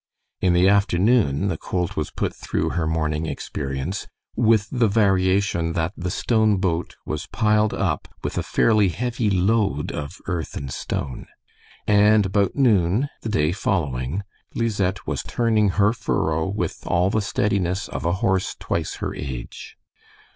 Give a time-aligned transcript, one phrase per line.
[0.39, 5.93] In the afternoon the colt was put through her morning experience, with the variation that
[5.95, 11.27] the stone boat was piled up with a fairly heavy load of earth and stone.
[11.85, 14.23] And about noon the day following,
[14.55, 19.77] Lisette was turning her furrow with all the steadiness of a horse twice her age.